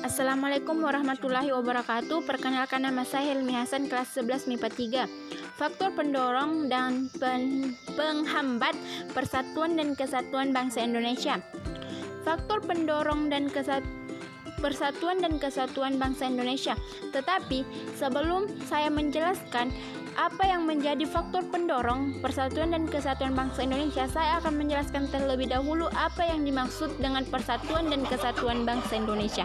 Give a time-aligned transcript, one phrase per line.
[0.00, 2.24] Assalamualaikum warahmatullahi wabarakatuh.
[2.24, 5.60] Perkenalkan nama saya Helmi Hasan kelas 11 MIPA 3.
[5.60, 8.72] Faktor pendorong dan pen penghambat
[9.12, 11.36] persatuan dan kesatuan bangsa Indonesia.
[12.24, 13.52] Faktor pendorong dan
[14.56, 16.80] persatuan dan kesatuan bangsa Indonesia.
[17.12, 17.60] Tetapi
[18.00, 19.68] sebelum saya menjelaskan
[20.16, 25.92] apa yang menjadi faktor pendorong persatuan dan kesatuan bangsa Indonesia, saya akan menjelaskan terlebih dahulu
[25.92, 29.44] apa yang dimaksud dengan persatuan dan kesatuan bangsa Indonesia.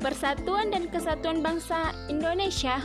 [0.00, 2.80] Persatuan dan kesatuan bangsa Indonesia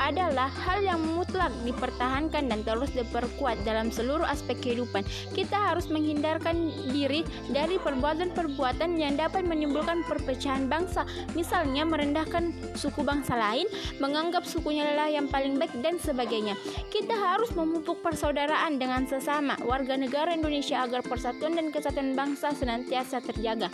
[0.00, 5.04] adalah hal yang mutlak dipertahankan dan terus diperkuat dalam seluruh aspek kehidupan.
[5.36, 7.20] Kita harus menghindarkan diri
[7.52, 11.04] dari perbuatan-perbuatan yang dapat menimbulkan perpecahan bangsa,
[11.36, 13.68] misalnya merendahkan suku bangsa lain,
[14.00, 16.56] menganggap sukunya lah yang paling baik dan sebagainya.
[16.88, 23.20] Kita harus memupuk persaudaraan dengan sesama warga negara Indonesia agar persatuan dan kesatuan bangsa senantiasa
[23.20, 23.68] terjaga.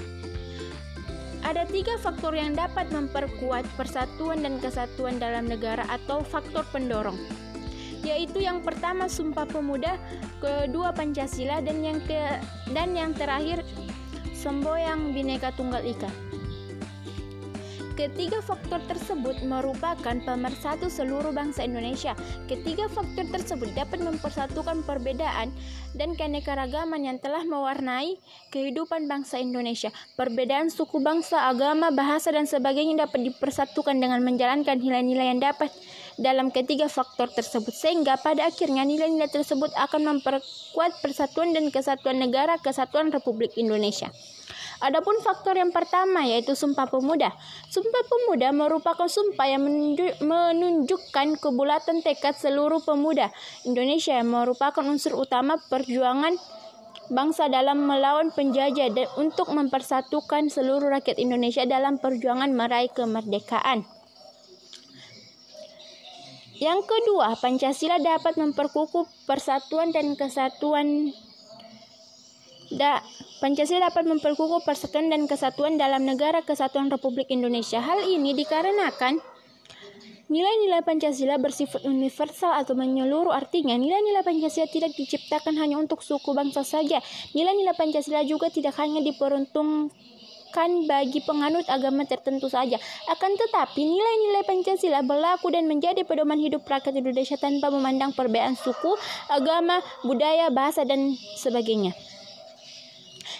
[1.50, 7.18] Ada tiga faktor yang dapat memperkuat persatuan dan kesatuan dalam negara atau faktor pendorong
[8.01, 10.01] yaitu yang pertama Sumpah Pemuda,
[10.40, 12.40] kedua Pancasila dan yang ke
[12.73, 13.60] dan yang terakhir
[14.32, 16.29] Semboyang Bhinneka Tunggal Ika.
[18.01, 22.16] Ketiga faktor tersebut merupakan pemersatu seluruh bangsa Indonesia.
[22.48, 25.52] Ketiga faktor tersebut dapat mempersatukan perbedaan
[25.93, 28.16] dan keanekaragaman yang telah mewarnai
[28.56, 29.93] kehidupan bangsa Indonesia.
[30.16, 35.68] Perbedaan suku bangsa, agama, bahasa, dan sebagainya dapat dipersatukan dengan menjalankan nilai-nilai yang dapat
[36.16, 42.56] dalam ketiga faktor tersebut sehingga pada akhirnya nilai-nilai tersebut akan memperkuat persatuan dan kesatuan negara
[42.65, 44.09] kesatuan Republik Indonesia.
[44.80, 47.36] Adapun faktor yang pertama yaitu Sumpah Pemuda.
[47.68, 49.68] Sumpah Pemuda merupakan sumpah yang
[50.24, 53.28] menunjukkan kebulatan tekad seluruh pemuda
[53.68, 56.40] Indonesia yang merupakan unsur utama perjuangan
[57.12, 63.84] bangsa dalam melawan penjajah dan untuk mempersatukan seluruh rakyat Indonesia dalam perjuangan meraih kemerdekaan.
[66.60, 71.09] Yang kedua, Pancasila dapat memperkukuh persatuan dan kesatuan
[72.70, 73.03] Da,
[73.42, 77.82] Pancasila dapat memperkukuh persatuan dan kesatuan dalam negara kesatuan Republik Indonesia.
[77.82, 79.19] Hal ini dikarenakan
[80.31, 83.34] nilai-nilai Pancasila bersifat universal atau menyeluruh.
[83.34, 87.03] Artinya, nilai-nilai Pancasila tidak diciptakan hanya untuk suku bangsa saja.
[87.34, 92.78] Nilai-nilai Pancasila juga tidak hanya diperuntukkan bagi penganut agama tertentu saja.
[93.10, 98.94] Akan tetapi, nilai-nilai Pancasila berlaku dan menjadi pedoman hidup rakyat Indonesia tanpa memandang perbedaan suku,
[99.26, 101.98] agama, budaya, bahasa, dan sebagainya.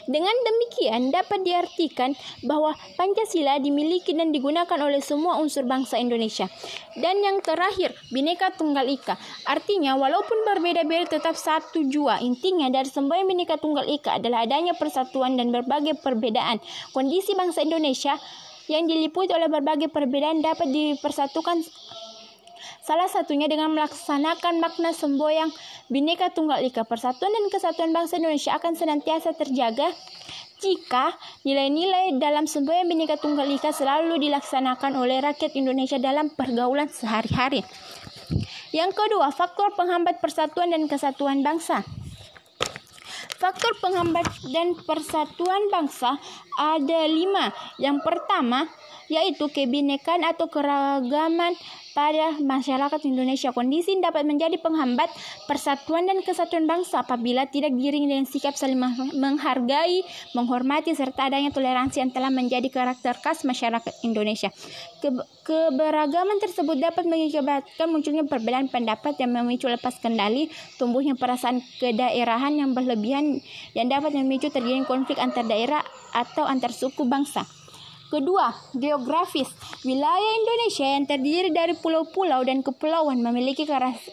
[0.07, 2.17] Dengan demikian dapat diartikan
[2.47, 6.49] bahwa Pancasila dimiliki dan digunakan oleh semua unsur bangsa Indonesia.
[6.97, 9.19] Dan yang terakhir, Bhinneka Tunggal Ika.
[9.49, 12.21] Artinya walaupun berbeda-beda tetap satu jua.
[12.23, 16.63] Intinya dari semboyan Bhinneka Tunggal Ika adalah adanya persatuan dan berbagai perbedaan.
[16.95, 18.17] Kondisi bangsa Indonesia
[18.71, 21.67] yang diliputi oleh berbagai perbedaan dapat dipersatukan
[22.91, 25.55] Salah satunya dengan melaksanakan makna semboyang
[25.95, 26.83] Bhinneka Tunggal Ika.
[26.83, 29.95] Persatuan dan kesatuan bangsa Indonesia akan senantiasa terjaga
[30.59, 31.15] jika
[31.47, 37.63] nilai-nilai dalam semboyan Bhinneka Tunggal Ika selalu dilaksanakan oleh rakyat Indonesia dalam pergaulan sehari-hari.
[38.75, 41.87] Yang kedua, faktor penghambat persatuan dan kesatuan bangsa.
[43.39, 46.19] Faktor penghambat dan persatuan bangsa
[46.59, 47.55] ada lima.
[47.79, 48.67] Yang pertama,
[49.07, 51.55] yaitu kebinekaan atau keragaman
[51.93, 53.51] pada masyarakat Indonesia.
[53.51, 55.11] Kondisi ini dapat menjadi penghambat
[55.51, 58.79] persatuan dan kesatuan bangsa apabila tidak diiringi dengan sikap saling
[59.17, 64.55] menghargai, menghormati, serta adanya toleransi yang telah menjadi karakter khas masyarakat Indonesia.
[65.01, 65.11] Ke
[65.45, 70.47] keberagaman tersebut dapat mengakibatkan munculnya perbedaan pendapat yang memicu lepas kendali,
[70.79, 73.43] tumbuhnya perasaan kedaerahan yang berlebihan
[73.75, 75.83] yang dapat memicu terjadinya konflik antar daerah
[76.15, 77.60] atau antar suku bangsa.
[78.11, 79.47] Kedua, geografis.
[79.87, 83.63] Wilayah Indonesia yang terdiri dari pulau-pulau dan kepulauan memiliki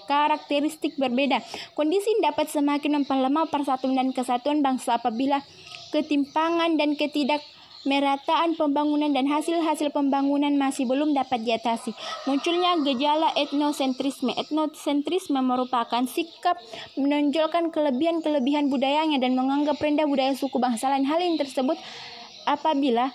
[0.06, 1.42] karakteristik berbeda.
[1.74, 5.42] Kondisi dapat semakin memperlemah persatuan dan kesatuan bangsa apabila
[5.90, 7.42] ketimpangan dan ketidak
[7.90, 11.96] merataan pembangunan dan hasil-hasil pembangunan masih belum dapat diatasi.
[12.30, 14.30] Munculnya gejala etnosentrisme.
[14.38, 16.62] Etnosentrisme merupakan sikap
[17.00, 21.08] menonjolkan kelebihan-kelebihan budayanya dan menganggap rendah budaya suku bangsa lain.
[21.10, 21.80] Hal ini tersebut
[22.46, 23.10] apabila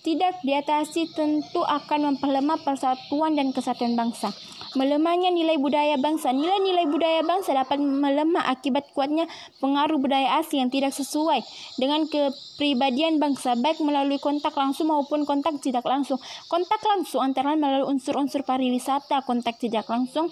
[0.00, 4.32] tidak diatasi tentu akan memperlemah persatuan dan kesatuan bangsa.
[4.78, 6.30] Melemahnya nilai budaya bangsa.
[6.30, 9.26] Nilai-nilai budaya bangsa dapat melemah akibat kuatnya
[9.58, 11.42] pengaruh budaya asing yang tidak sesuai
[11.74, 16.22] dengan kepribadian bangsa, baik melalui kontak langsung maupun kontak tidak langsung.
[16.46, 20.30] Kontak langsung antara melalui unsur-unsur pariwisata, kontak tidak langsung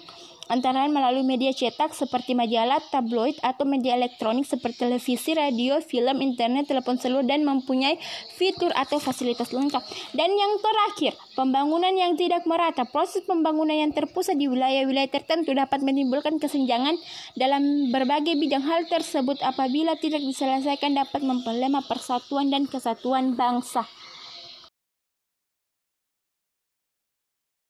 [0.49, 6.25] antara lain melalui media cetak seperti majalah, tabloid, atau media elektronik seperti televisi, radio, film,
[6.25, 8.01] internet, telepon seluler, dan mempunyai
[8.33, 9.85] fitur atau fasilitas lengkap.
[10.17, 12.83] Dan yang terakhir, pembangunan yang tidak merata.
[12.89, 16.97] Proses pembangunan yang terpusat di wilayah-wilayah tertentu dapat menimbulkan kesenjangan
[17.37, 23.85] dalam berbagai bidang hal tersebut apabila tidak diselesaikan dapat memperlemah persatuan dan kesatuan bangsa.